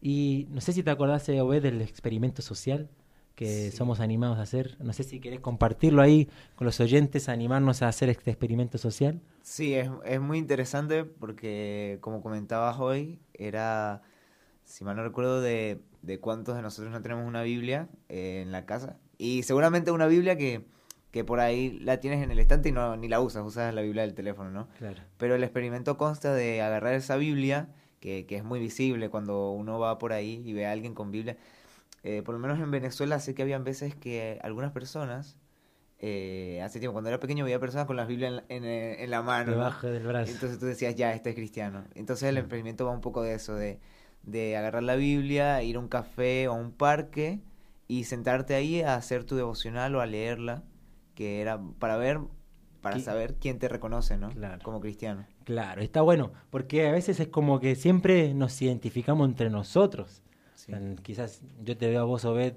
Y 0.01 0.49
no 0.51 0.61
sé 0.61 0.73
si 0.73 0.83
te 0.83 0.91
acordás, 0.91 1.29
Obed, 1.29 1.63
del 1.63 1.81
experimento 1.81 2.43
social 2.43 2.91
que 3.35 3.71
somos 3.71 4.01
animados 4.01 4.39
a 4.39 4.43
hacer. 4.43 4.77
No 4.81 4.93
sé 4.93 5.05
si 5.05 5.21
querés 5.21 5.41
compartirlo 5.41 6.03
ahí 6.03 6.29
con 6.55 6.67
los 6.67 6.81
oyentes, 6.81 7.29
animarnos 7.29 7.83
a 7.83 7.89
hacer 7.89 8.09
este 8.11 8.31
experimento 8.31 8.79
social. 8.79 9.21
Sí, 9.43 9.75
es, 9.75 9.89
es 10.05 10.21
muy 10.21 10.39
interesante 10.39 11.05
porque, 11.05 11.99
como 12.01 12.23
comentabas 12.23 12.79
hoy, 12.79 13.21
era, 13.33 14.03
si 14.65 14.85
mal 14.85 14.97
no 14.97 15.05
recuerdo, 15.05 15.41
de, 15.41 15.81
de 16.03 16.21
cuántos 16.21 16.57
de 16.57 16.63
nosotros 16.63 16.93
no 16.93 17.01
tenemos 17.01 17.27
una 17.27 17.43
Biblia 17.43 17.89
eh, 18.09 18.43
en 18.43 18.53
la 18.53 18.67
casa. 18.67 18.99
Y 19.19 19.45
seguramente 19.45 19.93
una 19.93 20.07
Biblia 20.07 20.37
que, 20.37 20.67
que 21.11 21.25
por 21.25 21.41
ahí 21.41 21.79
la 21.79 22.01
tienes 22.01 22.23
en 22.23 22.33
el 22.33 22.39
estante 22.39 22.69
y 22.69 22.73
no, 22.73 22.97
ni 22.97 23.09
la 23.09 23.21
usas, 23.21 23.45
usas 23.45 23.73
la 23.73 23.83
Biblia 23.83 24.03
del 24.03 24.15
teléfono, 24.15 24.51
¿no? 24.51 24.69
Claro. 24.79 25.01
Pero 25.17 25.37
el 25.37 25.45
experimento 25.45 25.97
consta 25.97 26.35
de 26.35 26.61
agarrar 26.61 26.95
esa 26.95 27.17
Biblia, 27.17 27.69
que, 28.03 28.27
que 28.27 28.37
es 28.37 28.45
muy 28.45 28.61
visible 28.61 29.09
cuando 29.09 29.53
uno 29.53 29.79
va 29.79 29.99
por 29.99 30.13
ahí 30.13 30.43
y 30.45 30.53
ve 30.53 30.67
a 30.67 30.73
alguien 30.73 30.93
con 30.93 31.11
Biblia 31.11 31.39
eh, 32.05 32.23
por 32.23 32.35
lo 32.35 32.41
menos 32.41 32.59
en 32.59 32.71
Venezuela 32.71 33.21
sé 33.21 33.35
que 33.35 33.43
habían 33.43 33.63
veces 33.63 33.95
que 33.95 34.41
algunas 34.43 34.73
personas, 34.73 35.37
eh, 36.01 36.61
hace 36.63 36.81
tiempo, 36.81 36.95
cuando 36.95 37.11
era 37.11 37.21
pequeño 37.21 37.45
veía 37.45 37.61
personas 37.61 37.87
con 37.87 37.97
las 37.97 38.09
Biblias 38.09 38.43
en, 38.49 38.65
en, 38.65 39.11
la 39.11 39.23
mano. 39.23 39.53
Debajo 39.53 39.87
del 39.87 40.05
brazo. 40.05 40.33
Entonces 40.33 40.59
tú 40.59 40.67
decías, 40.67 40.97
ya, 40.97 41.13
este 41.13 41.31
es 41.31 41.37
cristiano. 41.37 41.85
Entonces 41.95 42.29
el 42.29 42.39
emprendimiento 42.39 42.87
va 42.87 42.93
un 42.93 43.01
poco 43.01 43.23
de 43.23 43.35
eso, 43.35 43.55
de, 43.55 43.79
de 44.25 44.57
agarrar 44.57 44.83
la 44.83 44.97
Biblia, 44.97 45.63
ir 45.63 45.77
a 45.77 45.79
un 45.79 45.89
café 45.89 46.49
o 46.49 46.53
a 46.53 46.57
un 46.57 46.73
parque 46.73 47.41
y 47.87 48.05
sentarte 48.05 48.55
ahí 48.55 48.83
a 48.83 48.97
hacer 48.97 49.23
tu 49.23 49.37
devocional 49.37 49.95
o 49.95 50.01
a 50.01 50.07
leerla, 50.07 50.65
que 51.15 51.41
era 51.41 51.61
para 51.79 51.97
ver 51.97 52.19
para 52.83 52.99
saber 52.99 53.37
quién 53.41 53.59
te 53.59 53.69
reconoce, 53.69 54.19
¿no? 54.19 54.31
Claro. 54.31 54.63
Como 54.63 54.81
cristiano. 54.81 55.25
Claro, 55.45 55.81
está 55.81 56.03
bueno, 56.03 56.33
porque 56.51 56.87
a 56.89 56.93
veces 56.93 57.21
es 57.21 57.29
como 57.29 57.61
que 57.61 57.77
siempre 57.77 58.35
nos 58.35 58.61
identificamos 58.61 59.29
entre 59.29 59.49
nosotros. 59.49 60.23
Sí. 60.55 60.73
O 60.73 60.77
sea, 60.77 60.97
quizás 61.03 61.43
yo 61.65 61.77
te 61.77 61.89
veo 61.89 62.03
a 62.03 62.05
vos, 62.05 62.25
Obed, 62.25 62.55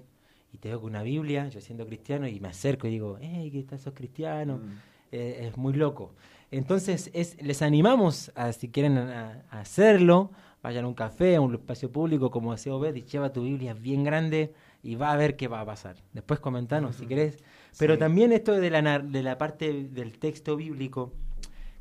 y 0.52 0.58
te 0.58 0.70
veo 0.70 0.82
con 0.82 0.90
una 0.90 1.04
Biblia, 1.04 1.48
yo 1.50 1.62
siendo 1.62 1.86
cristiano, 1.86 2.28
y 2.28 2.40
me 2.40 2.48
acerco 2.48 2.88
y 2.88 2.92
digo, 2.92 3.18
hey, 3.22 3.50
¿qué 3.52 3.64
tal 3.64 3.80
sos 3.80 3.94
cristiano? 3.94 4.58
Mm. 4.58 4.72
Eh, 5.12 5.48
es 5.48 5.58
muy 5.58 5.74
loco. 5.74 6.14
Entonces, 6.52 7.12
es, 7.14 7.42
les 7.42 7.62
animamos 7.62 8.32
a, 8.36 8.52
si 8.52 8.70
quieren 8.70 8.98
a, 8.98 9.44
a 9.50 9.62
hacerlo, 9.62 10.32
vayan 10.64 10.86
a 10.86 10.88
un 10.88 10.94
café, 10.96 11.36
a 11.36 11.42
un 11.42 11.54
espacio 11.54 11.92
público, 11.92 12.32
como 12.32 12.52
decía 12.52 12.74
Obed, 12.74 12.96
y 12.96 13.04
lleva 13.04 13.32
tu 13.32 13.44
Biblia 13.44 13.74
bien 13.74 14.04
grande 14.04 14.54
y 14.82 14.96
va 14.96 15.12
a 15.12 15.16
ver 15.16 15.36
qué 15.36 15.48
va 15.48 15.62
a 15.62 15.66
pasar. 15.66 15.96
Después 16.14 16.40
comentanos 16.40 16.96
si 16.96 17.06
querés. 17.06 17.38
Pero 17.78 17.94
Sí. 17.96 18.00
también 18.00 18.32
esto 18.32 18.54
de 18.54 18.70
la, 18.70 19.00
de 19.00 19.24
la 19.24 19.38
parte 19.38 19.72
del 19.90 20.18
texto 20.18 20.56
bíblico, 20.56 21.14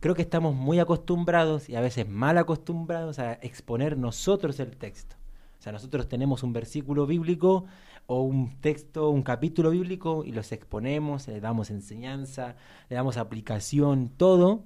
creo 0.00 0.14
que 0.14 0.22
estamos 0.22 0.54
muy 0.54 0.78
acostumbrados 0.80 1.68
y 1.68 1.76
a 1.76 1.80
veces 1.80 2.08
mal 2.08 2.36
acostumbrados 2.38 3.18
a 3.18 3.34
exponer 3.34 3.96
nosotros 3.96 4.60
el 4.60 4.76
texto. 4.76 5.16
O 5.58 5.62
sea, 5.64 5.72
nosotros 5.72 6.08
tenemos 6.08 6.42
un 6.42 6.52
versículo 6.52 7.06
bíblico 7.06 7.64
o 8.06 8.20
un 8.22 8.60
texto, 8.60 9.08
un 9.08 9.22
capítulo 9.22 9.70
bíblico 9.70 10.22
y 10.24 10.32
los 10.32 10.52
exponemos, 10.52 11.26
le 11.28 11.40
damos 11.40 11.70
enseñanza, 11.70 12.56
le 12.90 12.96
damos 12.96 13.16
aplicación, 13.16 14.10
todo. 14.10 14.64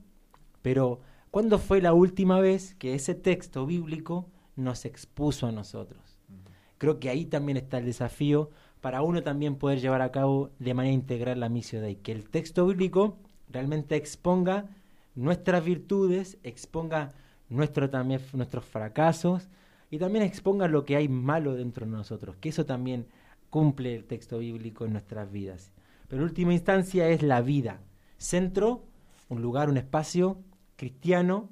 Pero, 0.62 1.00
¿cuándo 1.30 1.58
fue 1.58 1.80
la 1.80 1.92
última 1.92 2.40
vez 2.40 2.74
que 2.74 2.94
ese 2.94 3.14
texto 3.14 3.64
bíblico 3.64 4.26
nos 4.56 4.84
expuso 4.84 5.46
a 5.46 5.52
nosotros? 5.52 6.18
Creo 6.78 6.98
que 6.98 7.10
ahí 7.10 7.26
también 7.26 7.56
está 7.58 7.78
el 7.78 7.84
desafío 7.84 8.50
para 8.80 9.02
uno 9.02 9.22
también 9.22 9.56
poder 9.56 9.80
llevar 9.80 10.02
a 10.02 10.12
cabo 10.12 10.50
de 10.58 10.74
manera 10.74 10.94
integral 10.94 11.40
la 11.40 11.48
misión 11.48 11.82
de 11.82 11.98
que 11.98 12.12
el 12.12 12.28
texto 12.28 12.66
bíblico 12.66 13.18
realmente 13.48 13.96
exponga 13.96 14.66
nuestras 15.14 15.64
virtudes, 15.64 16.38
exponga 16.42 17.12
nuestro, 17.48 17.90
también, 17.90 18.20
nuestros 18.32 18.64
fracasos 18.64 19.48
y 19.90 19.98
también 19.98 20.24
exponga 20.24 20.68
lo 20.68 20.84
que 20.84 20.96
hay 20.96 21.08
malo 21.08 21.54
dentro 21.54 21.86
de 21.86 21.92
nosotros, 21.92 22.36
que 22.36 22.50
eso 22.50 22.66
también 22.66 23.06
cumple 23.50 23.94
el 23.94 24.04
texto 24.04 24.38
bíblico 24.38 24.84
en 24.84 24.92
nuestras 24.92 25.30
vidas. 25.30 25.72
Pero 26.08 26.24
última 26.24 26.52
instancia 26.52 27.08
es 27.08 27.22
la 27.22 27.40
vida. 27.40 27.80
Centro, 28.16 28.84
un 29.28 29.42
lugar, 29.42 29.68
un 29.68 29.76
espacio 29.76 30.38
cristiano, 30.76 31.50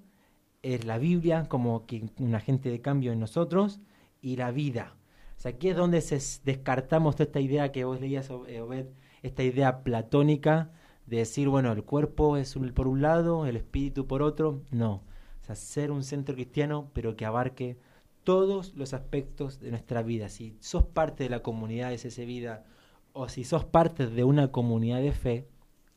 es 0.63 0.85
la 0.85 0.99
Biblia 0.99 1.47
como 1.49 1.87
que 1.87 2.09
un 2.19 2.35
agente 2.35 2.71
de 2.71 2.81
cambio 2.81 3.13
en 3.13 3.21
nosotros 3.21 3.81
y 4.21 4.37
la 4.37 4.51
vida. 4.51 4.96
Aquí 5.45 5.69
es 5.69 5.77
donde 5.77 6.01
se 6.01 6.19
descartamos 6.45 7.15
toda 7.15 7.27
esta 7.27 7.41
idea 7.41 7.71
que 7.71 7.85
vos 7.85 8.01
leías, 8.01 8.31
eh, 8.49 8.61
Obed, 8.61 8.87
esta 9.23 9.45
idea 9.45 9.85
platónica 9.85 10.73
de 11.07 11.19
decir, 11.19 11.49
bueno, 11.49 11.71
el 11.73 11.85
cuerpo 11.85 12.37
es 12.37 12.57
por 12.75 12.89
un 12.89 13.01
lado, 13.01 13.47
el 13.47 13.57
espíritu 13.57 14.07
por 14.07 14.23
otro. 14.23 14.63
No. 14.71 15.05
O 15.49 15.55
ser 15.55 15.93
un 15.93 16.03
centro 16.03 16.35
cristiano, 16.35 16.91
pero 16.93 17.15
que 17.15 17.25
abarque 17.25 17.79
todos 18.25 18.75
los 18.75 18.93
aspectos 18.93 19.61
de 19.61 19.71
nuestra 19.71 20.03
vida. 20.03 20.29
Si 20.29 20.57
sos 20.59 20.85
parte 20.85 21.23
de 21.23 21.31
la 21.31 21.45
comunidad 21.45 21.91
de 21.91 21.99
CC 21.99 22.25
Vida 22.25 22.65
o 23.13 23.29
si 23.29 23.45
sos 23.45 23.65
parte 23.65 24.09
de 24.09 24.25
una 24.25 24.51
comunidad 24.51 25.01
de 25.01 25.13
fe, 25.13 25.49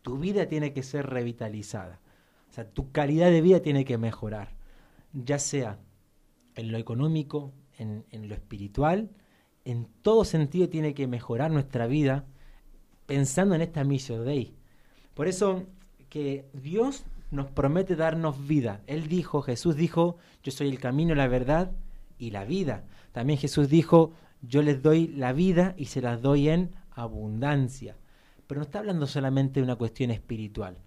tu 0.03 0.19
vida 0.19 0.45
tiene 0.47 0.71
que 0.71 0.83
ser 0.83 1.07
revitalizada. 1.07 1.99
O 2.47 2.53
sea, 2.53 2.69
tu 2.69 2.91
calidad 2.91 3.31
de 3.31 3.41
vida 3.41 3.61
tiene 3.61 3.83
que 3.83 3.97
mejorar, 3.97 4.55
ya 5.13 5.39
sea 5.39 5.79
en 6.53 6.71
lo 6.71 6.77
económico, 6.77 7.51
en, 7.79 8.05
en 8.11 8.29
lo 8.29 8.35
espiritual, 8.35 9.09
en 9.65 9.87
todo 10.01 10.25
sentido 10.25 10.69
tiene 10.69 10.93
que 10.93 11.07
mejorar 11.07 11.51
nuestra 11.51 11.87
vida 11.87 12.25
pensando 13.05 13.55
en 13.55 13.61
esta 13.61 13.83
Mission 13.83 14.25
Day. 14.25 14.53
Por 15.13 15.27
eso 15.27 15.65
que 16.09 16.45
Dios 16.53 17.05
nos 17.31 17.47
promete 17.51 17.95
darnos 17.95 18.47
vida. 18.47 18.81
Él 18.87 19.07
dijo, 19.07 19.41
Jesús 19.41 19.75
dijo, 19.75 20.17
yo 20.43 20.51
soy 20.51 20.69
el 20.69 20.79
camino, 20.79 21.15
la 21.15 21.27
verdad 21.27 21.71
y 22.17 22.31
la 22.31 22.45
vida. 22.45 22.85
También 23.11 23.39
Jesús 23.39 23.69
dijo, 23.69 24.13
yo 24.41 24.61
les 24.61 24.81
doy 24.81 25.07
la 25.07 25.33
vida 25.33 25.75
y 25.77 25.85
se 25.85 26.01
las 26.01 26.21
doy 26.21 26.49
en 26.49 26.71
abundancia. 26.91 27.97
Pero 28.47 28.59
no 28.59 28.65
está 28.65 28.79
hablando 28.79 29.05
solamente 29.07 29.59
de 29.59 29.63
una 29.63 29.75
cuestión 29.75 30.11
espiritual. 30.11 30.77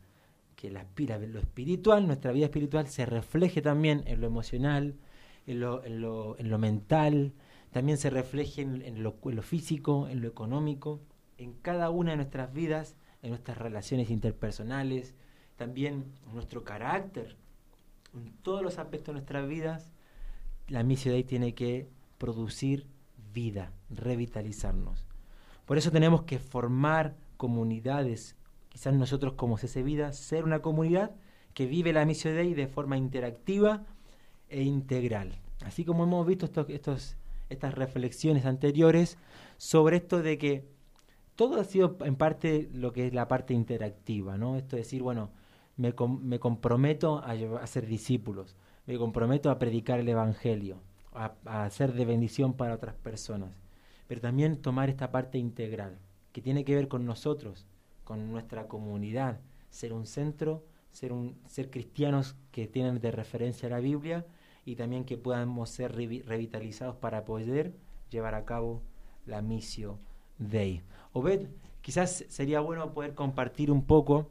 Que 0.56 0.70
la, 0.70 0.86
lo 1.26 1.38
espiritual, 1.40 2.06
nuestra 2.06 2.32
vida 2.32 2.46
espiritual, 2.46 2.86
se 2.88 3.06
refleje 3.06 3.62
también 3.62 4.02
en 4.06 4.20
lo 4.20 4.26
emocional, 4.26 4.94
en 5.46 5.60
lo, 5.60 5.84
en 5.84 6.50
lo 6.50 6.58
mental, 6.58 7.32
también 7.72 7.98
se 7.98 8.10
refleje 8.10 8.62
en, 8.62 9.02
lo 9.02 9.12
físico, 9.42 10.06
en 10.08 10.20
lo 10.20 10.28
económico, 10.28 11.00
en 11.38 11.54
cada 11.54 11.90
una 11.90 12.10
de 12.10 12.18
nuestras 12.18 12.52
vidas, 12.52 12.96
en 13.22 13.30
nuestras 13.30 13.56
relaciones 13.58 14.10
interpersonales, 14.10 15.14
también 15.56 16.04
en 16.26 16.34
nuestro 16.34 16.64
carácter, 16.64 17.36
en 18.14 18.32
todos 18.42 18.62
los 18.62 18.78
aspectos 18.78 19.08
de 19.08 19.12
nuestras 19.14 19.48
vidas, 19.48 19.90
la 20.68 20.82
misión 20.82 21.12
de 21.12 21.18
ahí 21.18 21.24
tiene 21.24 21.54
que 21.54 21.88
producir 22.18 22.86
vida, 23.32 23.72
revitalizarnos. 23.88 25.06
Por 25.64 25.78
eso 25.78 25.90
tenemos 25.90 26.22
que 26.22 26.38
formar 26.38 27.16
comunidades, 27.38 28.36
quizás 28.68 28.92
nosotros 28.94 29.32
como 29.32 29.56
CC 29.56 29.82
Vida, 29.82 30.12
ser 30.12 30.44
una 30.44 30.60
comunidad 30.60 31.12
que 31.54 31.66
vive 31.66 31.92
la 31.92 32.04
misión 32.04 32.34
de 32.34 32.40
ahí 32.40 32.54
de 32.54 32.66
forma 32.66 32.98
interactiva 32.98 33.86
e 34.48 34.62
integral. 34.62 35.38
Así 35.64 35.84
como 35.84 36.04
hemos 36.04 36.26
visto 36.26 36.46
estos, 36.46 36.68
estos, 36.68 37.16
estas 37.52 37.74
reflexiones 37.74 38.46
anteriores 38.46 39.18
sobre 39.56 39.96
esto 39.96 40.22
de 40.22 40.38
que 40.38 40.68
todo 41.36 41.60
ha 41.60 41.64
sido 41.64 41.96
en 42.04 42.16
parte 42.16 42.68
lo 42.72 42.92
que 42.92 43.06
es 43.06 43.14
la 43.14 43.28
parte 43.28 43.54
interactiva, 43.54 44.36
¿no? 44.36 44.56
Esto 44.56 44.76
de 44.76 44.82
decir, 44.82 45.02
bueno, 45.02 45.30
me, 45.76 45.94
me 46.20 46.38
comprometo 46.38 47.18
a 47.24 47.66
ser 47.66 47.86
discípulos, 47.86 48.56
me 48.86 48.98
comprometo 48.98 49.50
a 49.50 49.58
predicar 49.58 49.98
el 49.98 50.08
Evangelio, 50.08 50.82
a, 51.12 51.34
a 51.44 51.70
ser 51.70 51.92
de 51.92 52.04
bendición 52.04 52.54
para 52.54 52.74
otras 52.74 52.94
personas, 52.94 53.56
pero 54.06 54.20
también 54.20 54.60
tomar 54.60 54.90
esta 54.90 55.10
parte 55.10 55.38
integral, 55.38 55.98
que 56.32 56.42
tiene 56.42 56.64
que 56.64 56.74
ver 56.74 56.88
con 56.88 57.06
nosotros, 57.06 57.66
con 58.04 58.30
nuestra 58.30 58.68
comunidad, 58.68 59.40
ser 59.70 59.92
un 59.92 60.06
centro, 60.06 60.64
ser, 60.90 61.12
un, 61.12 61.38
ser 61.46 61.70
cristianos 61.70 62.36
que 62.50 62.68
tienen 62.68 63.00
de 63.00 63.10
referencia 63.10 63.68
la 63.68 63.80
Biblia 63.80 64.26
y 64.64 64.76
también 64.76 65.04
que 65.04 65.18
podamos 65.18 65.70
ser 65.70 65.94
revi- 65.96 66.24
revitalizados 66.24 66.96
para 66.96 67.24
poder 67.24 67.72
llevar 68.10 68.34
a 68.34 68.44
cabo 68.44 68.82
la 69.26 69.42
misión 69.42 69.98
Dei. 70.38 70.82
Obed, 71.12 71.48
quizás 71.82 72.24
sería 72.28 72.60
bueno 72.60 72.92
poder 72.92 73.14
compartir 73.14 73.70
un 73.70 73.84
poco, 73.84 74.30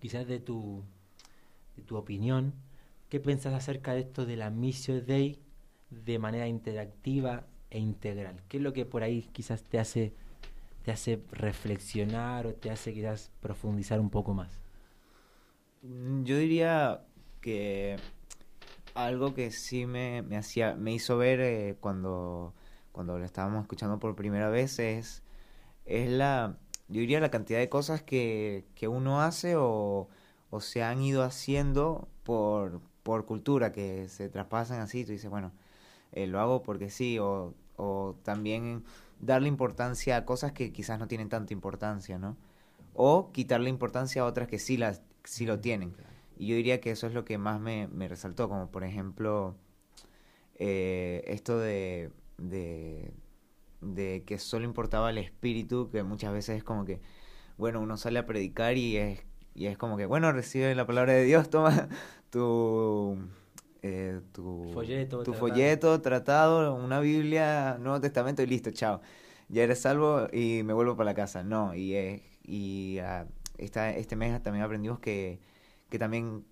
quizás 0.00 0.26
de 0.26 0.38
tu, 0.40 0.82
de 1.76 1.82
tu 1.82 1.96
opinión, 1.96 2.54
qué 3.10 3.20
pensás 3.20 3.54
acerca 3.54 3.94
de 3.94 4.00
esto 4.00 4.26
de 4.26 4.36
la 4.36 4.50
misión 4.50 5.04
Dei 5.06 5.38
de 5.90 6.18
manera 6.18 6.48
interactiva 6.48 7.46
e 7.70 7.78
integral. 7.80 8.36
¿Qué 8.48 8.58
es 8.58 8.62
lo 8.62 8.72
que 8.72 8.86
por 8.86 9.02
ahí 9.02 9.22
quizás 9.32 9.62
te 9.64 9.78
hace 9.78 10.14
te 10.84 10.92
hace 10.92 11.20
reflexionar 11.32 12.46
o 12.46 12.54
te 12.54 12.70
hace 12.70 12.94
quizás 12.94 13.30
profundizar 13.40 14.00
un 14.00 14.10
poco 14.10 14.34
más? 14.34 14.50
Mm, 15.82 16.24
Yo 16.24 16.38
diría 16.38 17.04
que 17.40 17.96
algo 18.94 19.34
que 19.34 19.50
sí 19.50 19.86
me, 19.86 20.22
me 20.22 20.36
hacía, 20.36 20.74
me 20.76 20.92
hizo 20.92 21.16
ver 21.18 21.40
eh, 21.40 21.76
cuando, 21.80 22.54
cuando 22.92 23.18
lo 23.18 23.24
estábamos 23.24 23.62
escuchando 23.62 23.98
por 23.98 24.16
primera 24.16 24.48
vez 24.50 24.78
es, 24.78 25.22
es 25.86 26.10
la, 26.10 26.56
yo 26.88 27.00
diría 27.00 27.20
la 27.20 27.30
cantidad 27.30 27.58
de 27.58 27.68
cosas 27.68 28.02
que, 28.02 28.64
que 28.74 28.88
uno 28.88 29.22
hace 29.22 29.56
o, 29.56 30.08
o 30.50 30.60
se 30.60 30.82
han 30.82 31.02
ido 31.02 31.22
haciendo 31.24 32.08
por, 32.24 32.80
por 33.02 33.26
cultura, 33.26 33.72
que 33.72 34.08
se 34.08 34.28
traspasan 34.28 34.80
así, 34.80 35.04
tú 35.04 35.12
dices, 35.12 35.30
bueno, 35.30 35.52
eh, 36.12 36.26
lo 36.26 36.40
hago 36.40 36.62
porque 36.62 36.90
sí, 36.90 37.18
o, 37.18 37.54
o 37.76 38.16
también 38.22 38.84
darle 39.20 39.48
importancia 39.48 40.16
a 40.16 40.24
cosas 40.24 40.52
que 40.52 40.72
quizás 40.72 40.98
no 40.98 41.08
tienen 41.08 41.28
tanta 41.28 41.52
importancia, 41.52 42.18
¿no? 42.18 42.36
O 42.94 43.32
quitarle 43.32 43.70
importancia 43.70 44.22
a 44.22 44.26
otras 44.26 44.48
que 44.48 44.58
sí, 44.58 44.76
las, 44.76 45.02
sí 45.24 45.46
lo 45.46 45.60
tienen. 45.60 45.94
Y 46.36 46.48
yo 46.48 46.56
diría 46.56 46.80
que 46.80 46.90
eso 46.90 47.06
es 47.06 47.14
lo 47.14 47.24
que 47.24 47.38
más 47.38 47.60
me, 47.60 47.88
me 47.88 48.08
resaltó, 48.08 48.48
como 48.48 48.70
por 48.70 48.84
ejemplo 48.84 49.56
eh, 50.56 51.22
esto 51.26 51.58
de, 51.58 52.10
de, 52.38 53.12
de 53.80 54.24
que 54.26 54.38
solo 54.38 54.64
importaba 54.64 55.10
el 55.10 55.18
espíritu, 55.18 55.90
que 55.90 56.02
muchas 56.02 56.32
veces 56.32 56.58
es 56.58 56.64
como 56.64 56.84
que, 56.84 57.00
bueno, 57.58 57.80
uno 57.80 57.96
sale 57.96 58.18
a 58.18 58.26
predicar 58.26 58.76
y 58.76 58.96
es, 58.96 59.24
y 59.54 59.66
es 59.66 59.78
como 59.78 59.96
que, 59.96 60.06
bueno, 60.06 60.32
recibe 60.32 60.74
la 60.74 60.86
palabra 60.86 61.12
de 61.14 61.24
Dios, 61.24 61.50
toma 61.50 61.88
tu, 62.30 63.18
eh, 63.82 64.20
tu 64.32 64.64
Folleto, 64.72 65.24
tu 65.24 65.32
tratado. 65.32 65.34
folleto, 65.34 66.00
tratado, 66.02 66.74
una 66.74 67.00
Biblia, 67.00 67.78
Nuevo 67.80 68.00
Testamento 68.00 68.42
y 68.42 68.46
listo, 68.46 68.70
chao. 68.70 69.00
Ya 69.48 69.62
eres 69.64 69.80
salvo 69.80 70.28
y 70.32 70.62
me 70.64 70.72
vuelvo 70.72 70.96
para 70.96 71.10
la 71.10 71.14
casa. 71.14 71.42
No, 71.44 71.74
y, 71.74 71.94
eh, 71.94 72.22
y 72.44 72.98
ah, 73.00 73.26
esta, 73.58 73.90
este 73.90 74.16
mes 74.16 74.42
también 74.42 74.64
aprendimos 74.64 74.98
que, 75.00 75.40
que 75.94 75.98
también 76.00 76.44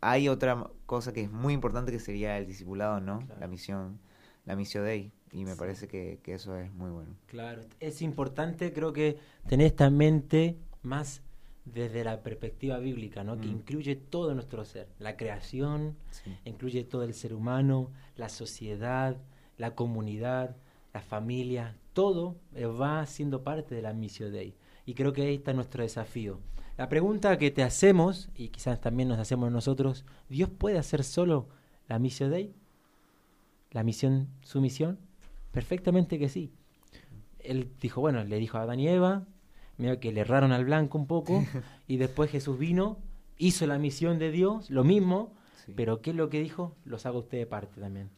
hay 0.00 0.30
otra 0.30 0.70
cosa 0.86 1.12
que 1.12 1.20
es 1.20 1.30
muy 1.30 1.52
importante 1.52 1.92
que 1.92 1.98
sería 2.00 2.38
el 2.38 2.46
discipulado, 2.46 2.98
¿no? 2.98 3.18
Claro. 3.18 3.40
La 3.40 3.46
misión, 3.46 3.98
la 4.46 4.56
misión 4.56 4.84
Dei. 4.86 5.12
Y 5.32 5.44
me 5.44 5.52
Sí. 5.52 5.58
parece 5.58 5.86
que, 5.86 6.18
que 6.22 6.32
eso 6.32 6.56
es 6.56 6.72
muy 6.72 6.90
bueno. 6.90 7.14
Claro, 7.26 7.60
es 7.78 8.00
importante 8.00 8.72
creo 8.72 8.94
que 8.94 9.18
tener 9.48 9.66
esta 9.66 9.90
mente 9.90 10.56
más 10.82 11.20
desde 11.66 12.04
la 12.04 12.22
perspectiva 12.22 12.78
bíblica, 12.78 13.22
¿no? 13.22 13.36
que 13.38 13.48
Mm. 13.48 13.56
incluye 13.58 13.96
todo 13.96 14.32
nuestro 14.34 14.64
ser, 14.64 14.88
la 14.98 15.18
creación, 15.18 15.96
Sí. 16.10 16.34
incluye 16.46 16.84
todo 16.84 17.02
el 17.02 17.12
ser 17.12 17.34
humano, 17.34 17.90
la 18.16 18.30
sociedad, 18.30 19.18
la 19.58 19.74
comunidad, 19.74 20.56
la 20.94 21.02
familia, 21.02 21.76
todo 21.92 22.36
eh, 22.54 22.64
va 22.64 23.04
siendo 23.04 23.42
parte 23.42 23.74
de 23.74 23.82
la 23.82 23.92
misión 23.92 24.32
Dei. 24.32 24.54
Y 24.86 24.94
creo 24.94 25.12
que 25.12 25.20
ahí 25.22 25.34
está 25.34 25.52
nuestro 25.52 25.82
desafío. 25.82 26.38
La 26.76 26.88
pregunta 26.88 27.38
que 27.38 27.50
te 27.50 27.62
hacemos, 27.62 28.28
y 28.34 28.48
quizás 28.48 28.80
también 28.80 29.08
nos 29.08 29.18
hacemos 29.18 29.50
nosotros, 29.50 30.04
¿Dios 30.28 30.50
puede 30.50 30.78
hacer 30.78 31.04
solo 31.04 31.48
la 31.88 31.98
misión 31.98 32.30
Dei? 32.30 32.54
¿La 33.70 33.82
misión, 33.82 34.28
su 34.42 34.60
misión? 34.60 34.98
Perfectamente 35.52 36.18
que 36.18 36.28
sí. 36.28 36.52
Él 37.38 37.70
dijo, 37.80 38.00
bueno, 38.00 38.24
le 38.24 38.38
dijo 38.38 38.58
a 38.58 38.62
Adán 38.62 38.80
y 38.80 38.88
Eva, 38.88 39.26
medio 39.78 40.00
que 40.00 40.12
le 40.12 40.20
erraron 40.20 40.52
al 40.52 40.64
blanco 40.64 40.98
un 40.98 41.06
poco, 41.06 41.44
y 41.88 41.96
después 41.96 42.30
Jesús 42.30 42.58
vino, 42.58 42.98
hizo 43.38 43.66
la 43.66 43.78
misión 43.78 44.18
de 44.18 44.30
Dios, 44.30 44.70
lo 44.70 44.84
mismo, 44.84 45.34
Sí. 45.64 45.72
pero 45.74 46.00
¿qué 46.00 46.10
es 46.10 46.16
lo 46.16 46.28
que 46.30 46.40
dijo? 46.40 46.76
Los 46.84 47.06
haga 47.06 47.18
usted 47.18 47.38
de 47.38 47.46
parte 47.46 47.80
también. 47.80 48.10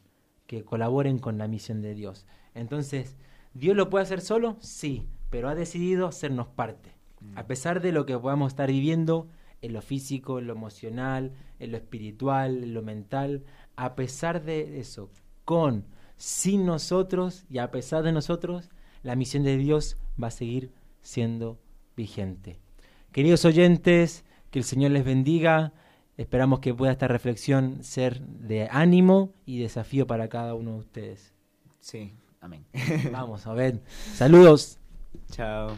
Que 0.47 0.65
colaboren 0.65 1.19
con 1.19 1.39
la 1.39 1.49
misión 1.49 1.81
de 1.81 1.95
Dios. 1.95 2.27
Entonces, 2.55 3.17
¿Dios 3.55 3.75
lo 3.75 3.89
puede 3.89 4.03
hacer 4.03 4.21
solo? 4.21 4.57
Sí, 4.61 5.07
pero 5.31 5.49
ha 5.49 5.55
decidido 5.55 6.07
hacernos 6.09 6.49
parte. 6.49 6.98
Mm. 7.21 7.39
A 7.39 7.47
pesar 7.47 7.81
de 7.81 7.93
lo 7.93 8.07
que 8.07 8.19
podamos 8.19 8.53
estar 8.53 8.71
viviendo 8.71 9.29
en 9.61 9.73
lo 9.73 9.83
físico, 9.83 10.39
en 10.39 10.47
lo 10.47 10.53
emocional, 10.53 11.33
en 11.59 11.73
lo 11.73 11.77
espiritual, 11.77 12.63
en 12.63 12.75
lo 12.75 12.83
mental, 12.83 13.45
a 13.77 13.95
pesar 13.95 14.43
de 14.43 14.81
eso, 14.81 15.11
con, 15.45 15.85
sin 16.17 16.67
nosotros 16.67 17.45
y 17.49 17.59
a 17.59 17.71
pesar 17.71 18.03
de 18.03 18.13
nosotros, 18.13 18.71
la 19.03 19.17
misión 19.17 19.43
de 19.43 19.57
Dios 19.57 19.97
va 20.23 20.29
a 20.29 20.33
seguir 20.33 20.73
siendo 21.01 21.59
vigente. 21.97 22.59
Queridos 23.13 23.45
oyentes, 23.45 24.25
que 24.51 24.59
el 24.59 24.65
Señor 24.65 24.93
les 24.93 25.05
bendiga. 25.05 25.73
Esperamos 26.17 26.61
que 26.61 26.75
pueda 26.75 26.93
esta 26.93 27.09
reflexión 27.09 27.83
ser 27.83 28.21
de 28.21 28.69
ánimo 28.71 29.33
y 29.47 29.59
desafío 29.59 30.07
para 30.07 30.29
cada 30.29 30.55
uno 30.55 30.73
de 30.73 30.79
ustedes. 30.79 31.35
Sí, 31.81 32.13
amén. 32.41 32.65
Vamos 33.13 33.47
a 33.47 33.53
ver. 33.53 33.81
Saludos. 34.15 34.79
Chao. 35.31 35.77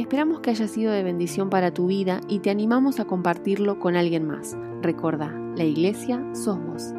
Esperamos 0.00 0.40
que 0.40 0.48
haya 0.48 0.66
sido 0.66 0.92
de 0.92 1.02
bendición 1.02 1.50
para 1.50 1.74
tu 1.74 1.88
vida 1.88 2.22
y 2.26 2.38
te 2.38 2.48
animamos 2.48 3.00
a 3.00 3.04
compartirlo 3.04 3.78
con 3.78 3.96
alguien 3.96 4.26
más. 4.26 4.56
Recuerda, 4.80 5.30
la 5.56 5.64
iglesia 5.64 6.24
sos 6.32 6.58
vos. 6.58 6.94